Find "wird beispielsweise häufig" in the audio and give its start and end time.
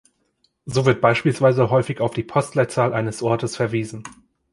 0.87-2.01